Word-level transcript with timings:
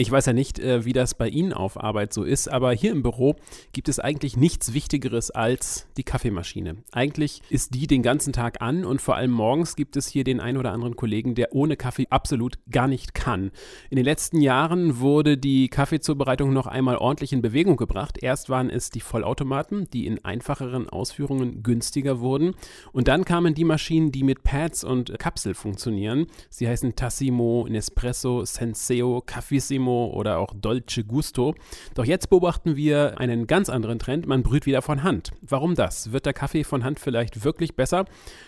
Ich 0.00 0.12
weiß 0.12 0.26
ja 0.26 0.32
nicht, 0.32 0.60
äh, 0.60 0.84
wie 0.84 0.92
das 0.92 1.14
bei 1.14 1.28
Ihnen 1.28 1.52
auf 1.52 1.82
Arbeit 1.82 2.12
so 2.12 2.22
ist, 2.22 2.46
aber 2.46 2.72
hier 2.72 2.92
im 2.92 3.02
Büro 3.02 3.34
gibt 3.72 3.88
es 3.88 3.98
eigentlich 3.98 4.36
nichts 4.36 4.72
Wichtigeres 4.72 5.32
als 5.32 5.88
die 5.96 6.04
Kaffeemaschine. 6.04 6.76
Eigentlich 6.92 7.42
ist 7.50 7.74
die 7.74 7.88
den 7.88 8.04
ganzen 8.04 8.32
Tag 8.32 8.62
an 8.62 8.84
und 8.84 9.02
vor 9.02 9.16
allem 9.16 9.32
morgens 9.32 9.74
gibt 9.74 9.96
es 9.96 10.06
hier 10.06 10.22
den 10.22 10.38
einen 10.38 10.56
oder 10.56 10.70
anderen 10.70 10.94
Kollegen, 10.94 11.34
der 11.34 11.52
ohne 11.52 11.76
Kaffee 11.76 12.06
absolut 12.10 12.60
gar 12.70 12.86
nicht 12.86 13.12
kann. 13.12 13.50
In 13.90 13.96
den 13.96 14.04
letzten 14.04 14.40
Jahren 14.40 15.00
wurde 15.00 15.36
die 15.36 15.66
Kaffeezubereitung 15.66 16.52
noch 16.52 16.68
einmal 16.68 16.98
ordentlich 16.98 17.32
in 17.32 17.42
Bewegung 17.42 17.76
gebracht. 17.76 18.18
Erst 18.22 18.48
waren 18.48 18.70
es 18.70 18.90
die 18.90 19.00
Vollautomaten, 19.00 19.90
die 19.90 20.06
in 20.06 20.24
einfacheren 20.24 20.88
Ausführungen 20.88 21.64
günstiger 21.64 22.20
wurden. 22.20 22.54
Und 22.92 23.08
dann 23.08 23.24
kamen 23.24 23.52
die 23.52 23.64
Maschinen, 23.64 24.12
die 24.12 24.22
mit 24.22 24.44
Pads 24.44 24.84
und 24.84 25.18
Kapsel 25.18 25.54
funktionieren. 25.54 26.28
Sie 26.50 26.68
heißen 26.68 26.94
Tassimo, 26.94 27.66
Nespresso, 27.68 28.44
Senseo, 28.44 29.24
Cafissimo 29.26 29.87
Massimo 29.88 30.12
oder 30.14 30.38
auch 30.38 30.52
Dolce 30.54 31.04
Gusto. 31.04 31.54
Doch 31.94 32.04
jetzt 32.04 32.30
beobachten 32.30 32.76
wir 32.76 33.18
einen 33.18 33.46
ganz 33.46 33.68
anderen 33.68 33.98
Trend. 33.98 34.26
Man 34.26 34.42
brüht 34.42 34.66
wieder 34.66 34.82
von 34.82 35.02
Hand. 35.02 35.30
Warum 35.40 35.74
das? 35.74 36.12
Wird 36.12 36.26
der 36.26 36.32
Kaffee 36.32 36.64
von 36.64 36.84
Hand 36.84 37.00
vielleicht 37.00 37.44
wirklich 37.44 37.74
besser? 37.74 38.04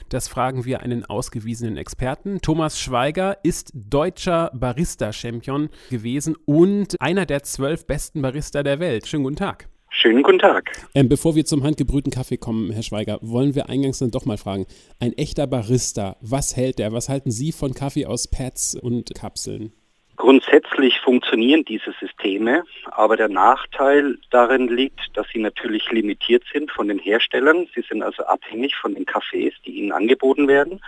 Das 0.09 0.29
fragen 0.29 0.65
wir 0.65 0.81
einen 0.81 1.05
ausgewiesenen 1.05 1.77
Experten. 1.77 2.41
Thomas 2.41 2.79
Schweiger 2.81 3.39
ist 3.43 3.73
deutscher 3.75 4.51
Barista-Champion 4.55 5.71
gewesen 5.91 6.37
und 6.45 7.01
einer 7.01 7.27
der 7.27 7.43
zwölf 7.43 7.87
besten 7.87 8.23
Barista 8.23 8.63
der 8.63 8.81
Welt. 8.81 9.07
Schönen 9.07 9.25
guten 9.25 9.37
Tag. 9.37 9.69
Schönen 9.93 10.23
guten 10.23 10.39
Tag. 10.39 10.71
Ähm, 10.95 11.09
bevor 11.09 11.35
wir 11.35 11.45
zum 11.45 11.65
handgebrühten 11.65 12.13
Kaffee 12.13 12.37
kommen, 12.37 12.71
Herr 12.71 12.85
Schweiger, 12.85 13.19
wollen 13.23 13.57
wir 13.57 13.69
eingangs 13.69 13.99
dann 13.99 14.13
doch 14.13 14.25
mal 14.25 14.39
fragen: 14.39 14.67
Ein 15.01 15.13
echter 15.15 15.49
Barista, 15.49 16.17
was 16.21 16.57
hält 16.57 16.79
der? 16.79 16.93
Was 16.93 17.09
halten 17.09 17.33
Sie 17.33 17.51
von 17.51 17.75
Kaffee 17.75 18.07
aus 18.07 18.29
Pads 18.29 18.77
und 18.77 19.13
Kapseln? 19.15 19.73
Grundsätzlich 20.21 21.01
funktionieren 21.01 21.65
diese 21.65 21.95
Systeme, 21.99 22.65
aber 22.91 23.17
der 23.17 23.31
Nachteil 23.31 24.19
darin 24.31 24.69
liegt, 24.69 25.01
dass 25.15 25.27
sie 25.33 25.39
natürlich 25.39 25.91
limitiert 25.91 26.43
sind 26.53 26.71
von 26.71 26.89
den 26.89 26.99
Herstellern. 26.99 27.67
Sie 27.75 27.81
sind 27.89 28.03
also 28.03 28.25
abhängig 28.25 28.77
von 28.77 28.95
den 28.95 29.07
Cafés, 29.07 29.55
die 29.65 29.79
ihnen 29.79 29.93
angeboten 29.93 30.47
werden. 30.47 30.83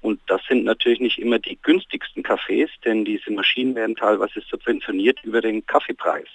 Und 0.00 0.18
das 0.26 0.40
sind 0.48 0.64
natürlich 0.64 0.98
nicht 0.98 1.18
immer 1.18 1.38
die 1.38 1.56
günstigsten 1.62 2.24
Cafés, 2.24 2.68
denn 2.84 3.04
diese 3.04 3.30
Maschinen 3.30 3.76
werden 3.76 3.94
teilweise 3.94 4.40
subventioniert 4.50 5.22
über 5.22 5.40
den 5.40 5.64
Kaffeepreis. 5.64 6.26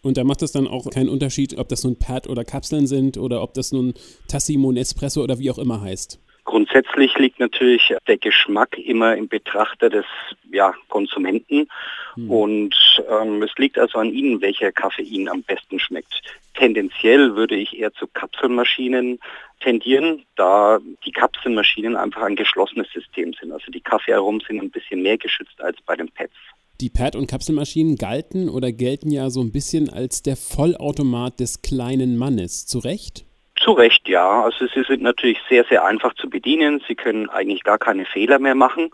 Und 0.00 0.16
da 0.16 0.24
macht 0.24 0.40
es 0.40 0.52
dann 0.52 0.66
auch 0.66 0.88
keinen 0.88 1.10
Unterschied, 1.10 1.58
ob 1.58 1.68
das 1.68 1.84
nun 1.84 1.98
Pad 1.98 2.26
oder 2.26 2.46
Kapseln 2.46 2.86
sind 2.86 3.18
oder 3.18 3.42
ob 3.42 3.52
das 3.52 3.70
nun 3.70 3.92
Tassimo, 4.28 4.72
Nespresso 4.72 5.22
oder 5.22 5.38
wie 5.38 5.50
auch 5.50 5.58
immer 5.58 5.82
heißt. 5.82 6.18
Grundsätzlich 6.44 7.16
liegt 7.18 7.38
natürlich 7.38 7.94
der 8.08 8.18
Geschmack 8.18 8.76
immer 8.76 9.16
im 9.16 9.28
Betrachter 9.28 9.88
des 9.88 10.04
ja, 10.50 10.74
Konsumenten 10.88 11.68
mhm. 12.16 12.30
und 12.30 12.74
ähm, 13.08 13.42
es 13.42 13.52
liegt 13.58 13.78
also 13.78 13.98
an 13.98 14.12
Ihnen, 14.12 14.40
welcher 14.40 14.72
Kaffee 14.72 15.02
Ihnen 15.02 15.28
am 15.28 15.42
besten 15.42 15.78
schmeckt. 15.78 16.20
Tendenziell 16.54 17.36
würde 17.36 17.54
ich 17.54 17.78
eher 17.78 17.92
zu 17.92 18.06
Kapselmaschinen 18.08 19.20
tendieren, 19.60 20.24
da 20.36 20.80
die 21.04 21.12
Kapselmaschinen 21.12 21.96
einfach 21.96 22.22
ein 22.22 22.36
geschlossenes 22.36 22.88
System 22.92 23.32
sind. 23.34 23.52
Also 23.52 23.70
die 23.70 23.80
Kaffeearomen 23.80 24.42
sind 24.46 24.60
ein 24.60 24.70
bisschen 24.70 25.02
mehr 25.02 25.18
geschützt 25.18 25.60
als 25.60 25.76
bei 25.86 25.94
den 25.94 26.10
Pads. 26.10 26.34
Die 26.80 26.90
Pad- 26.90 27.14
und 27.14 27.28
Kapselmaschinen 27.28 27.94
galten 27.94 28.48
oder 28.48 28.72
gelten 28.72 29.12
ja 29.12 29.30
so 29.30 29.40
ein 29.40 29.52
bisschen 29.52 29.88
als 29.88 30.22
der 30.22 30.36
Vollautomat 30.36 31.38
des 31.38 31.62
kleinen 31.62 32.16
Mannes. 32.16 32.66
Zu 32.66 32.80
Recht? 32.80 33.24
Zu 33.62 33.72
Recht, 33.72 34.08
ja. 34.08 34.42
Also 34.42 34.66
sie 34.66 34.82
sind 34.82 35.02
natürlich 35.02 35.38
sehr, 35.48 35.64
sehr 35.68 35.84
einfach 35.84 36.14
zu 36.14 36.28
bedienen. 36.28 36.82
Sie 36.88 36.94
können 36.94 37.28
eigentlich 37.28 37.62
gar 37.62 37.78
keine 37.78 38.04
Fehler 38.04 38.38
mehr 38.38 38.54
machen 38.54 38.90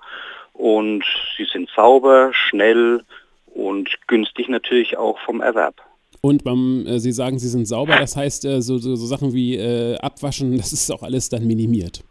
und 0.52 1.04
sie 1.36 1.44
sind 1.44 1.70
sauber, 1.74 2.30
schnell 2.32 3.02
und 3.46 3.88
günstig 4.06 4.48
natürlich 4.48 4.96
auch 4.96 5.18
vom 5.20 5.40
Erwerb. 5.40 5.76
Und 6.20 6.44
beim, 6.44 6.84
äh, 6.86 6.98
Sie 6.98 7.12
sagen, 7.12 7.38
sie 7.38 7.48
sind 7.48 7.66
sauber, 7.66 7.96
das 7.98 8.16
heißt, 8.16 8.44
äh, 8.44 8.60
so, 8.60 8.78
so, 8.78 8.96
so, 8.96 9.06
Sachen 9.06 9.32
wie 9.32 9.56
äh, 9.56 9.96
Abwaschen, 9.98 10.56
das 10.56 10.72
ist 10.72 10.90
auch 10.90 11.02
alles 11.02 11.28
dann 11.28 11.46
minimiert. 11.46 12.02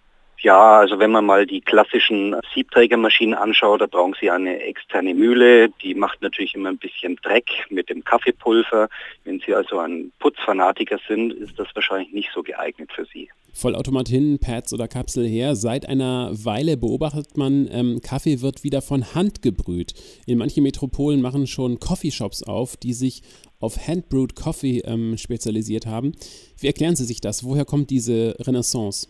Ja, 0.48 0.80
also 0.80 0.98
wenn 0.98 1.12
man 1.12 1.26
mal 1.26 1.46
die 1.46 1.60
klassischen 1.60 2.34
Siebträgermaschinen 2.56 3.34
anschaut, 3.34 3.82
da 3.82 3.86
brauchen 3.86 4.16
Sie 4.18 4.32
eine 4.32 4.62
externe 4.62 5.14
Mühle, 5.14 5.68
die 5.84 5.94
macht 5.94 6.22
natürlich 6.22 6.56
immer 6.56 6.70
ein 6.70 6.78
bisschen 6.78 7.18
Dreck 7.18 7.50
mit 7.70 7.90
dem 7.90 8.02
Kaffeepulver. 8.02 8.88
Wenn 9.26 9.42
Sie 9.46 9.54
also 9.54 9.80
ein 9.80 10.14
Putzfanatiker 10.20 11.00
sind, 11.06 11.34
ist 11.34 11.60
das 11.60 11.68
wahrscheinlich 11.74 12.14
nicht 12.14 12.30
so 12.34 12.44
geeignet 12.44 12.90
für 12.96 13.04
Sie. 13.12 13.28
Vollautomat 13.52 14.08
hin, 14.08 14.40
Pads 14.40 14.72
oder 14.72 14.88
Kapsel 14.88 15.28
her. 15.28 15.58
Seit 15.58 15.86
einer 15.86 16.30
Weile 16.32 16.78
beobachtet 16.78 17.36
man, 17.36 17.68
ähm, 17.70 18.00
Kaffee 18.02 18.40
wird 18.40 18.64
wieder 18.64 18.82
von 18.82 19.14
Hand 19.14 19.42
gebrüht. 19.42 19.96
In 20.28 20.38
manchen 20.38 20.64
Metropolen 20.64 21.20
machen 21.20 21.48
schon 21.48 21.82
Coffeeshops 21.82 22.44
auf, 22.44 22.78
die 22.78 22.94
sich 22.94 23.22
auf 23.60 23.86
Handbrewed 23.86 24.38
Coffee 24.38 24.80
ähm, 24.86 25.18
spezialisiert 25.18 25.88
haben. 25.88 26.14
Wie 26.58 26.68
erklären 26.68 26.96
Sie 26.96 27.04
sich 27.04 27.20
das? 27.20 27.44
Woher 27.44 27.66
kommt 27.66 27.90
diese 27.90 28.38
Renaissance? 28.40 29.10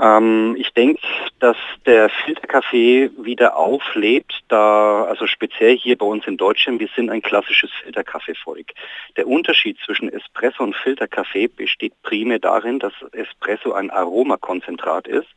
Ähm, 0.00 0.56
ich 0.58 0.72
denke, 0.72 1.02
dass 1.38 1.56
der 1.84 2.08
Filterkaffee 2.08 3.10
wieder 3.18 3.56
auflebt, 3.56 4.42
da, 4.48 5.04
also 5.04 5.26
speziell 5.26 5.76
hier 5.76 5.96
bei 5.98 6.06
uns 6.06 6.26
in 6.26 6.36
Deutschland, 6.36 6.80
wir 6.80 6.88
sind 6.96 7.10
ein 7.10 7.20
klassisches 7.20 7.70
Filterkaffeevolk. 7.82 8.68
Der 9.16 9.26
Unterschied 9.26 9.78
zwischen 9.84 10.08
Espresso 10.08 10.62
und 10.62 10.76
Filterkaffee 10.76 11.48
besteht 11.48 11.92
primär 12.02 12.38
darin, 12.38 12.78
dass 12.78 12.94
Espresso 13.12 13.72
ein 13.72 13.90
Aromakonzentrat 13.90 15.06
ist 15.08 15.28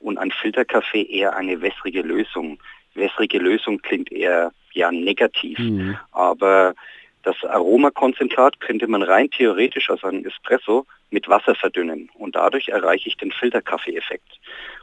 und 0.00 0.18
ein 0.18 0.30
Filterkaffee 0.30 1.02
eher 1.02 1.36
eine 1.36 1.62
wässrige 1.62 2.02
Lösung. 2.02 2.58
Wässrige 2.94 3.38
Lösung 3.38 3.80
klingt 3.80 4.12
eher 4.12 4.52
ja 4.72 4.92
negativ, 4.92 5.58
mhm. 5.58 5.96
aber 6.12 6.74
das 7.24 7.42
Aromakonzentrat 7.42 8.60
könnte 8.60 8.86
man 8.86 9.02
rein 9.02 9.30
theoretisch 9.30 9.88
aus 9.88 10.04
einem 10.04 10.26
Espresso 10.26 10.86
mit 11.10 11.28
Wasser 11.28 11.54
verdünnen 11.54 12.10
und 12.14 12.36
dadurch 12.36 12.68
erreiche 12.68 13.08
ich 13.08 13.16
den 13.16 13.32
Filterkaffee-Effekt. 13.32 14.40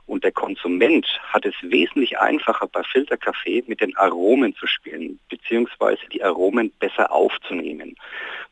Und 0.07 0.23
der 0.23 0.31
Konsument 0.31 1.05
hat 1.23 1.45
es 1.45 1.53
wesentlich 1.61 2.19
einfacher 2.19 2.67
bei 2.67 2.83
Filterkaffee 2.83 3.63
mit 3.67 3.79
den 3.79 3.95
Aromen 3.95 4.55
zu 4.55 4.65
spielen, 4.65 5.19
beziehungsweise 5.29 6.01
die 6.11 6.23
Aromen 6.23 6.71
besser 6.79 7.11
aufzunehmen. 7.11 7.95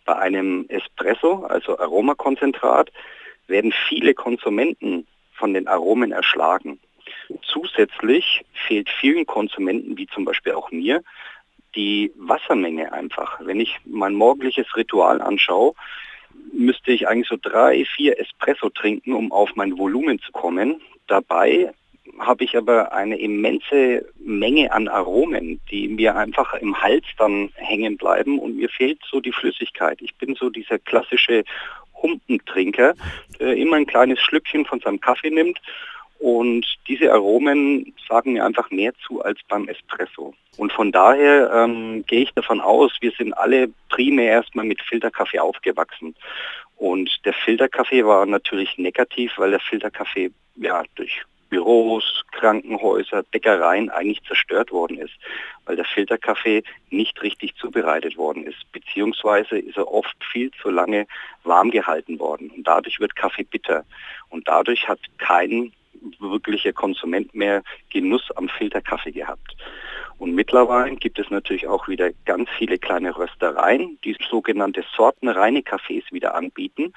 Bei 0.06 0.16
einem 0.16 0.66
Espresso, 0.70 1.46
also 1.46 1.80
Aromakonzentrat, 1.80 2.92
werden 3.48 3.74
viele 3.88 4.14
Konsumenten 4.14 5.08
von 5.34 5.54
den 5.54 5.68
Aromen 5.68 6.12
erschlagen. 6.12 6.80
Zusätzlich 7.42 8.46
fehlt 8.54 8.90
vielen 8.90 9.26
Konsumenten, 9.26 9.98
wie 9.98 10.08
zum 10.08 10.26
Beispiel 10.26 10.54
auch 10.54 10.70
mir, 10.72 11.02
die 11.76 12.12
Wassermenge 12.16 12.92
einfach. 12.94 13.40
Wenn 13.44 13.60
ich 13.60 13.78
mein 13.86 14.14
morgendliches 14.14 14.76
Ritual 14.76 15.22
anschaue, 15.22 15.74
müsste 16.52 16.92
ich 16.92 17.08
eigentlich 17.08 17.28
so 17.28 17.38
drei, 17.42 17.86
vier 17.86 18.20
Espresso 18.20 18.70
trinken, 18.70 19.14
um 19.14 19.32
auf 19.32 19.56
mein 19.56 19.78
Volumen 19.78 20.20
zu 20.20 20.32
kommen. 20.32 20.82
Dabei 21.08 21.74
habe 22.18 22.44
ich 22.44 22.58
aber 22.58 22.92
eine 22.92 23.18
immense 23.20 24.06
Menge 24.20 24.72
an 24.72 24.88
Aromen, 24.88 25.60
die 25.70 25.88
mir 25.88 26.16
einfach 26.16 26.54
im 26.56 26.82
Hals 26.82 27.06
dann 27.18 27.50
hängen 27.56 27.98
bleiben 27.98 28.40
und 28.40 28.58
mir 28.58 28.70
fehlt 28.70 29.00
so 29.10 29.22
die 29.22 29.32
Flüssigkeit. 29.32 30.02
Ich 30.02 30.16
bin 30.16 30.36
so 30.36 30.50
dieser 30.50 30.80
klassische 30.80 31.44
Humpentrinker, 32.02 32.94
der 33.40 33.56
immer 33.56 33.78
ein 33.78 33.86
kleines 33.86 34.20
Schlückchen 34.20 34.66
von 34.66 34.80
seinem 34.80 35.00
Kaffee 35.00 35.30
nimmt 35.30 35.60
und 36.20 36.66
diese 36.88 37.12
Aromen 37.14 37.94
sagen 38.08 38.34
mir 38.34 38.46
einfach 38.46 38.70
mehr 38.72 38.94
zu 39.08 39.24
als 39.24 39.40
beim 39.48 39.68
Espresso. 39.70 40.34
Und 40.58 40.74
von 40.74 40.92
daher 40.92 41.50
ähm, 41.54 42.04
gehe 42.06 42.24
ich 42.24 42.34
davon 42.34 42.60
aus, 42.60 42.92
wir 43.00 43.12
sind 43.18 43.34
alle 43.34 43.70
primär 43.88 44.30
erstmal 44.30 44.66
mit 44.66 44.82
Filterkaffee 44.82 45.40
aufgewachsen. 45.40 46.16
Und 46.76 47.10
der 47.24 47.34
Filterkaffee 47.34 48.06
war 48.06 48.26
natürlich 48.26 48.78
negativ, 48.78 49.32
weil 49.38 49.52
der 49.52 49.62
Filterkaffee 49.62 50.32
ja 50.58 50.84
durch 50.96 51.24
Büros, 51.50 52.26
Krankenhäuser, 52.32 53.24
Bäckereien 53.24 53.90
eigentlich 53.90 54.22
zerstört 54.24 54.72
worden 54.72 54.98
ist, 54.98 55.14
weil 55.66 55.78
der 55.78 55.86
Filterkaffee 55.86 56.64
nicht 56.90 57.22
richtig 57.24 57.56
zubereitet 57.56 58.18
worden 58.18 58.44
ist, 58.46 58.72
beziehungsweise 58.72 59.58
ist 59.58 59.78
er 59.78 59.92
oft 59.92 60.16
viel 60.32 60.52
zu 60.62 60.70
lange 60.70 61.08
warm 61.44 61.72
gehalten 61.72 62.20
worden 62.20 62.52
und 62.52 62.68
dadurch 62.68 63.00
wird 63.00 63.16
Kaffee 63.16 63.44
bitter 63.44 63.84
und 64.30 64.48
dadurch 64.48 64.88
hat 64.88 65.00
kein 65.18 65.72
wirklicher 66.20 66.74
Konsument 66.74 67.34
mehr 67.34 67.64
Genuss 67.90 68.30
am 68.36 68.50
Filterkaffee 68.50 69.12
gehabt. 69.12 69.56
Und 70.20 70.36
mittlerweile 70.36 70.98
gibt 70.98 71.18
es 71.18 71.30
natürlich 71.30 71.66
auch 71.66 71.88
wieder 71.88 72.12
ganz 72.26 72.50
viele 72.58 72.78
kleine 72.78 73.18
Röstereien, 73.18 73.98
die 74.04 74.18
sogenannte 74.30 74.84
sortenreine 74.96 75.64
Kaffees 75.64 76.04
wieder 76.12 76.36
anbieten. 76.36 76.94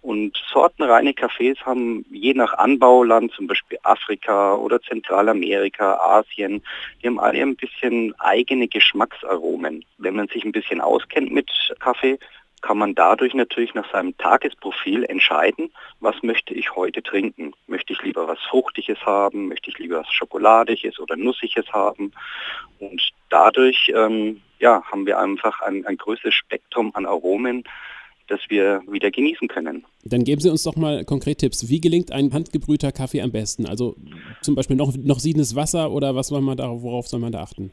Und 0.00 0.36
sortenreine 0.50 1.12
Kaffees 1.12 1.58
haben 1.66 2.06
je 2.10 2.32
nach 2.32 2.54
Anbauland, 2.54 3.30
zum 3.32 3.46
Beispiel 3.46 3.78
Afrika 3.82 4.54
oder 4.54 4.80
Zentralamerika, 4.80 5.96
Asien, 5.96 6.62
die 7.02 7.08
haben 7.08 7.20
alle 7.20 7.42
ein 7.42 7.56
bisschen 7.56 8.18
eigene 8.18 8.66
Geschmacksaromen. 8.68 9.84
Wenn 9.98 10.16
man 10.16 10.28
sich 10.28 10.42
ein 10.44 10.52
bisschen 10.52 10.80
auskennt 10.80 11.30
mit 11.30 11.50
Kaffee, 11.78 12.18
kann 12.62 12.78
man 12.78 12.94
dadurch 12.94 13.34
natürlich 13.34 13.74
nach 13.74 13.90
seinem 13.92 14.16
Tagesprofil 14.16 15.04
entscheiden, 15.04 15.72
was 16.00 16.14
möchte 16.22 16.54
ich 16.54 16.74
heute 16.74 17.02
trinken. 17.02 17.52
Möchte 17.66 17.92
ich 17.92 18.02
lieber 18.02 18.26
was 18.28 18.38
Fruchtiges 18.48 18.98
haben, 19.04 19.48
möchte 19.48 19.70
ich 19.70 19.78
lieber 19.78 20.00
was 20.00 20.12
Schokoladiges 20.12 20.98
oder 20.98 21.16
Nussiges 21.16 21.66
haben. 21.72 22.12
Und 22.78 23.02
dadurch 23.28 23.92
ähm, 23.94 24.40
ja, 24.60 24.82
haben 24.84 25.04
wir 25.06 25.18
einfach 25.18 25.60
ein, 25.60 25.84
ein 25.86 25.96
größeres 25.96 26.34
Spektrum 26.34 26.92
an 26.94 27.04
Aromen, 27.04 27.64
das 28.28 28.40
wir 28.48 28.80
wieder 28.88 29.10
genießen 29.10 29.48
können. 29.48 29.84
Dann 30.04 30.24
geben 30.24 30.40
Sie 30.40 30.48
uns 30.48 30.62
doch 30.62 30.76
mal 30.76 31.04
konkret 31.04 31.38
Tipps. 31.38 31.68
Wie 31.68 31.80
gelingt 31.80 32.12
ein 32.12 32.32
handgebrühter 32.32 32.92
Kaffee 32.92 33.20
am 33.20 33.32
besten? 33.32 33.66
Also 33.66 33.96
zum 34.40 34.54
Beispiel 34.54 34.76
noch, 34.76 34.96
noch 34.96 35.18
siedendes 35.18 35.56
Wasser 35.56 35.90
oder 35.90 36.14
was 36.14 36.28
soll 36.28 36.40
man 36.40 36.56
da, 36.56 36.68
worauf 36.70 37.08
soll 37.08 37.20
man 37.20 37.32
da 37.32 37.42
achten? 37.42 37.72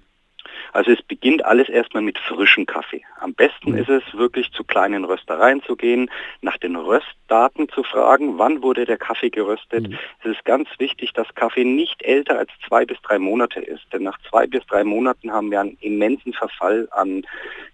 Also 0.73 0.91
es 0.91 1.01
beginnt 1.01 1.45
alles 1.45 1.69
erstmal 1.69 2.03
mit 2.03 2.17
frischem 2.17 2.65
Kaffee. 2.65 3.03
Am 3.19 3.33
besten 3.33 3.71
mhm. 3.71 3.77
ist 3.77 3.89
es 3.89 4.03
wirklich 4.13 4.51
zu 4.51 4.63
kleinen 4.63 5.05
Röstereien 5.05 5.61
zu 5.63 5.75
gehen, 5.75 6.09
nach 6.41 6.57
den 6.57 6.75
Röstdaten 6.75 7.69
zu 7.69 7.83
fragen, 7.83 8.37
wann 8.37 8.61
wurde 8.61 8.85
der 8.85 8.97
Kaffee 8.97 9.29
geröstet. 9.29 9.89
Mhm. 9.89 9.97
Es 10.23 10.31
ist 10.31 10.45
ganz 10.45 10.67
wichtig, 10.77 11.13
dass 11.13 11.33
Kaffee 11.35 11.65
nicht 11.65 12.03
älter 12.03 12.37
als 12.37 12.51
zwei 12.67 12.85
bis 12.85 13.01
drei 13.01 13.19
Monate 13.19 13.59
ist, 13.59 13.83
denn 13.91 14.03
nach 14.03 14.19
zwei 14.29 14.47
bis 14.47 14.65
drei 14.67 14.83
Monaten 14.83 15.31
haben 15.31 15.51
wir 15.51 15.59
einen 15.59 15.77
immensen 15.81 16.33
Verfall 16.33 16.87
an 16.91 17.25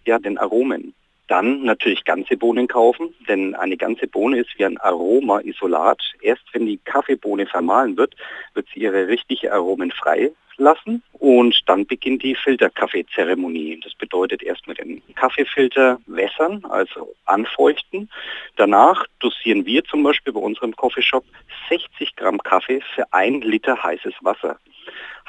ja, 0.06 0.20
den 0.20 0.38
Aromen. 0.38 0.94
Dann 1.28 1.64
natürlich 1.64 2.04
ganze 2.04 2.38
Bohnen 2.38 2.68
kaufen, 2.68 3.16
denn 3.28 3.56
eine 3.56 3.78
ganze 3.78 4.08
Bohne 4.08 4.40
ist 4.40 4.60
wie 4.60 4.66
ein 4.66 4.78
Aromaisolat. 4.78 6.00
Erst 6.22 6.44
wenn 6.54 6.68
die 6.68 6.78
Kaffeebohne 6.78 7.48
vermahlen 7.48 7.98
wird, 7.98 8.16
wird 8.54 8.68
sie 8.72 8.82
ihre 8.82 9.08
richtige 9.08 9.52
Aromen 9.52 9.92
frei 9.92 10.32
lassen 10.58 11.04
und 11.14 11.62
dann 11.68 11.86
beginnt 11.86 12.24
die 12.24 12.36
Filterkaffeezeremonie. 12.36 13.80
Das 13.84 13.94
bedeutet 13.96 14.44
erstmal 14.44 14.76
den 14.76 15.02
Kaffeefilter 15.16 16.00
wässern, 16.06 16.64
also 16.70 17.16
anfeuchten. 17.26 18.10
Danach 18.56 19.06
dosieren 19.20 19.66
wir 19.66 19.84
zum 19.86 20.04
Beispiel 20.04 20.34
bei 20.34 20.40
unserem 20.40 20.76
Coffeeshop 20.76 21.26
60 21.70 22.16
Gramm 22.16 22.40
Kaffee 22.40 22.82
für 22.94 23.12
ein 23.12 23.42
Liter 23.42 23.82
heißes 23.82 24.14
Wasser. 24.22 24.60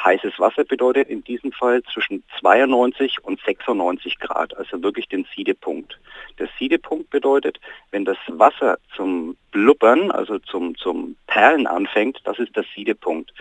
Heißes 0.05 0.39
Wasser 0.39 0.65
bedeutet 0.65 1.09
in 1.09 1.25
diesem 1.25 1.53
Fall 1.53 1.83
zwischen 1.93 2.23
92 2.41 3.25
und 3.25 3.41
96 3.41 4.19
Grad, 4.19 4.57
also 4.57 4.83
wirklich 4.83 5.09
den 5.09 5.27
Siedepunkt. 5.35 5.99
Der 6.39 6.49
Siedepunkt 6.59 7.09
bedeutet, 7.11 7.59
wenn 7.91 8.05
das 8.05 8.19
Wasser 8.29 8.79
zum 8.95 9.37
Blubbern, 9.57 10.11
also 10.11 10.39
zum, 10.39 10.77
zum 10.77 11.17
Perlen 11.27 11.67
anfängt, 11.67 12.21
das 12.25 12.39
ist 12.39 12.55
der 12.55 12.67
Siedepunkt. 12.75 13.33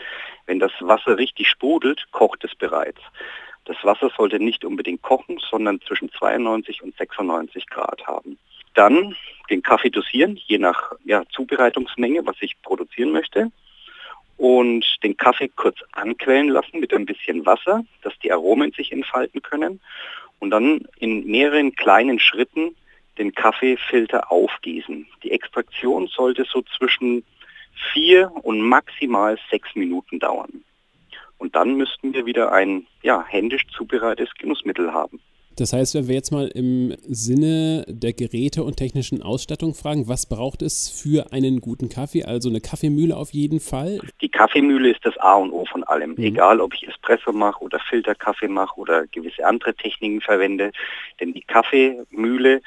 Wenn 0.45 0.59
das 0.59 0.71
Wasser 0.79 1.17
richtig 1.17 1.50
sprudelt, 1.50 2.06
kocht 2.12 2.45
es 2.45 2.56
bereits. 2.56 3.01
Das 3.65 3.75
Wasser 3.83 4.09
sollte 4.15 4.39
nicht 4.39 4.63
unbedingt 4.63 5.01
kochen, 5.01 5.41
sondern 5.50 5.81
zwischen 5.81 6.09
92 6.09 6.83
und 6.83 6.95
96 6.95 7.67
Grad 7.67 8.07
haben. 8.07 8.39
Dann 8.75 9.17
den 9.50 9.62
Kaffee 9.62 9.89
dosieren, 9.89 10.39
je 10.45 10.57
nach 10.57 10.94
ja, 11.03 11.23
Zubereitungsmenge, 11.31 12.25
was 12.25 12.38
ich 12.39 12.62
produzieren 12.62 13.12
möchte 13.12 13.51
und 14.38 14.85
den 15.03 15.17
Kaffee 15.17 15.50
kurz 15.50 15.79
anquellen 15.91 16.47
lassen 16.47 16.79
mit 16.79 16.94
ein 16.94 17.06
bisschen 17.06 17.45
Wasser, 17.45 17.83
dass 18.03 18.17
die 18.19 18.31
Aromen 18.31 18.71
sich 18.71 18.94
entfalten 18.94 19.41
können 19.41 19.81
und 20.39 20.51
dann 20.51 20.88
in 20.97 21.27
mehreren 21.27 21.75
kleinen 21.75 22.19
Schritten 22.19 22.73
den 23.17 23.33
Kaffeefilter 23.33 24.31
aufgießen. 24.31 25.07
Die 25.23 25.31
Extraktion 25.31 26.07
sollte 26.07 26.45
so 26.45 26.62
zwischen 26.77 27.23
vier 27.94 28.31
und 28.44 28.62
maximal 28.62 29.38
sechs 29.50 29.75
Minuten 29.75 30.19
dauern. 30.19 30.63
Und 31.38 31.56
dann 31.56 31.75
müssten 31.75 32.13
wir 32.13 32.25
wieder 32.25 32.51
ein 32.51 32.88
ja, 33.03 33.23
händisch 33.27 33.67
zubereitetes 33.75 34.33
Genussmittel 34.35 34.94
haben. 34.94 35.19
Das 35.57 35.71
heißt, 35.71 35.95
wenn 35.95 36.07
wir 36.09 36.15
jetzt 36.15 36.31
mal 36.31 36.47
im 36.47 36.94
Sinne 37.07 37.85
der 37.88 38.12
Geräte 38.12 38.63
und 38.63 38.75
technischen 38.75 39.21
Ausstattung 39.21 39.73
fragen, 39.73 40.07
was 40.07 40.27
braucht 40.27 40.62
es 40.62 40.89
für 40.89 41.31
einen 41.31 41.62
guten 41.62 41.88
Kaffee? 41.88 42.25
Also 42.25 42.50
eine 42.50 42.59
Kaffeemühle 42.59 43.15
auf 43.15 43.31
jeden 43.31 43.62
Fall? 43.62 44.01
Die 44.21 44.27
Kaffeemühle 44.27 44.89
ist 44.91 45.06
das 45.06 45.17
A 45.17 45.35
und 45.35 45.51
O 45.51 45.63
von 45.65 45.85
allem. 45.85 46.12
Mhm. 46.12 46.23
Egal, 46.23 46.59
ob 46.59 46.73
ich 46.73 46.85
Espresso 46.85 47.31
mache 47.31 47.63
oder 47.63 47.79
Filterkaffee 47.79 48.50
mache 48.50 48.77
oder 48.77 49.07
gewisse 49.07 49.45
andere 49.45 49.73
Techniken 49.73 50.19
verwende. 50.19 50.71
Denn 51.21 51.33
die 51.33 51.44
Kaffeemühle 51.44 52.62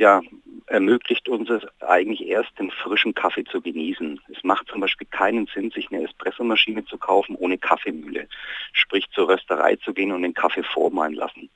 ja, 0.00 0.22
ermöglicht 0.66 1.28
uns 1.28 1.50
es 1.50 1.62
eigentlich 1.80 2.26
erst, 2.26 2.58
den 2.58 2.70
frischen 2.70 3.14
Kaffee 3.14 3.44
zu 3.44 3.60
genießen. 3.60 4.20
Es 4.34 4.42
macht 4.42 4.68
zum 4.68 4.80
Beispiel 4.80 5.06
keinen 5.10 5.46
Sinn, 5.54 5.70
sich 5.70 5.90
eine 5.90 6.04
Espressomaschine 6.04 6.84
zu 6.84 6.98
kaufen 6.98 7.36
ohne 7.36 7.58
Kaffeemühle. 7.58 8.28
Sprich 8.72 9.08
zur 9.10 9.28
Rösterei 9.28 9.76
zu 9.76 9.92
gehen 9.92 10.12
und 10.12 10.22
den 10.22 10.34
Kaffee 10.34 10.62
vormalen 10.62 11.14
lassen 11.14 11.50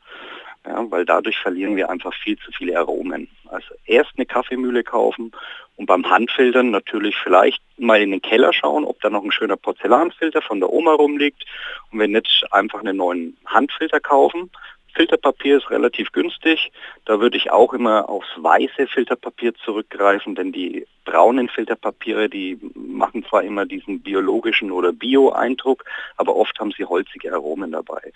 ja, 0.67 0.91
weil 0.91 1.05
dadurch 1.05 1.37
verlieren 1.39 1.77
wir 1.77 1.91
einfach 1.91 2.15
viel 2.15 2.39
zu 2.39 2.51
viele 2.53 2.79
Aromen. 2.79 3.29
Also 3.47 3.75
erst 3.85 4.13
eine 4.17 4.27
Kaffeemühle 4.27 4.83
kaufen 4.83 5.33
und 5.77 5.87
beim 5.87 6.09
Handfiltern 6.09 6.71
natürlich 6.71 7.17
vielleicht 7.17 7.63
mal 7.77 8.01
in 8.01 8.13
den 8.13 8.23
Keller 8.23 8.53
schauen, 8.53 8.85
ob 8.85 9.01
da 9.01 9.11
noch 9.11 9.25
ein 9.25 9.33
schöner 9.33 9.57
Porzellanfilter 9.57 10.43
von 10.43 10.61
der 10.61 10.73
Oma 10.73 10.93
rumliegt 10.95 11.45
und 11.91 11.99
wenn 11.99 12.13
nicht, 12.13 12.47
einfach 12.51 12.81
einen 12.81 12.97
neuen 12.97 13.37
Handfilter 13.45 14.01
kaufen. 14.01 14.51
Filterpapier 14.95 15.59
ist 15.59 15.71
relativ 15.71 16.13
günstig. 16.13 16.71
Da 17.05 17.21
würde 17.21 17.37
ich 17.37 17.51
auch 17.51 17.73
immer 17.73 18.09
aufs 18.09 18.29
weiße 18.37 18.87
Filterpapier 18.87 19.55
zurückgreifen, 19.55 20.35
denn 20.35 20.53
die 20.53 20.87
braunen 21.05 21.49
Filterpapiere, 21.49 22.29
die 22.29 22.59
machen 22.75 23.25
zwar 23.29 23.43
immer 23.43 23.67
diesen 23.67 24.01
biologischen 24.01 24.71
oder 24.71 24.93
Bio-Eindruck, 24.93 25.85
aber 26.17 26.37
oft 26.37 26.59
haben 26.59 26.73
sie 26.77 26.85
holzige 26.85 27.33
Aromen 27.33 27.73
dabei. 27.73 28.13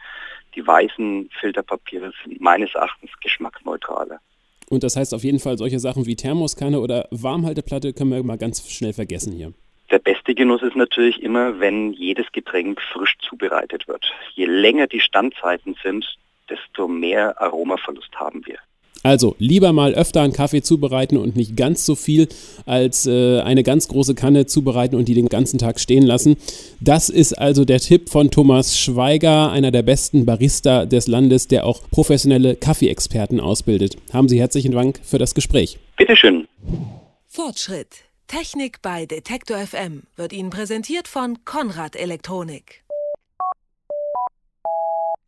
Die 0.55 0.67
weißen 0.67 1.31
Filterpapiere 1.41 2.13
sind 2.25 2.41
meines 2.41 2.75
Erachtens 2.75 3.11
geschmacksneutraler. 3.21 4.21
Und 4.71 4.83
das 4.83 4.97
heißt 4.97 5.15
auf 5.15 5.25
jeden 5.25 5.39
Fall, 5.39 5.57
solche 5.59 5.79
Sachen 5.79 6.07
wie 6.07 6.17
Thermoskanne 6.17 6.81
oder 6.81 7.09
Warmhalteplatte 7.11 7.93
können 7.93 8.11
wir 8.11 8.23
mal 8.23 8.39
ganz 8.39 8.69
schnell 8.71 8.93
vergessen 8.93 9.33
hier. 9.33 9.53
Der 9.91 9.99
beste 9.99 10.35
Genuss 10.35 10.63
ist 10.63 10.77
natürlich 10.77 11.23
immer, 11.23 11.61
wenn 11.61 11.95
jedes 11.95 12.31
Getränk 12.33 12.81
frisch 12.93 13.17
zubereitet 13.27 13.89
wird. 13.89 14.05
Je 14.35 14.45
länger 14.45 14.87
die 14.87 15.01
Standzeiten 15.01 15.77
sind, 15.83 16.05
desto 16.79 16.89
mehr 16.89 17.41
Aromaverlust 17.41 18.15
haben 18.17 18.43
wir. 18.47 18.59
Also 19.05 19.37
lieber 19.39 19.73
mal 19.73 19.95
öfter 19.95 20.23
einen 20.23 20.33
Kaffee 20.33 20.61
zubereiten 20.61 21.17
und 21.17 21.37
nicht 21.37 21.57
ganz 21.57 21.87
so 21.87 21.95
viel 21.95 22.29
als 22.67 23.07
äh, 23.07 23.41
eine 23.41 23.63
ganz 23.63 23.87
große 23.87 24.17
Kanne 24.17 24.47
zubereiten 24.47 24.97
und 24.97 25.07
die 25.07 25.15
den 25.15 25.29
ganzen 25.29 25.59
Tag 25.59 25.79
stehen 25.79 26.03
lassen. 26.03 26.37
Das 26.81 27.09
ist 27.09 27.33
also 27.33 27.65
der 27.65 27.79
Tipp 27.79 28.11
von 28.11 28.33
Thomas 28.33 28.77
Schweiger, 28.77 29.53
einer 29.53 29.71
der 29.71 29.83
besten 29.83 30.27
Barista 30.27 30.85
des 30.85 31.07
Landes, 31.07 31.47
der 31.47 31.65
auch 31.65 31.89
professionelle 31.91 32.57
Kaffeeexperten 32.57 33.39
ausbildet. 33.39 33.97
Haben 34.13 34.29
Sie 34.29 34.41
herzlichen 34.41 34.73
Dank 34.73 34.99
für 35.05 35.19
das 35.19 35.35
Gespräch. 35.35 35.79
Bitteschön. 35.97 36.49
Fortschritt. 37.29 38.05
Technik 38.27 38.83
bei 38.83 39.07
Detektor 39.07 39.59
FM 39.59 40.03
wird 40.17 40.33
Ihnen 40.33 40.51
präsentiert 40.51 41.07
von 41.07 41.45
Konrad 41.45 41.95
Elektronik. 41.95 42.83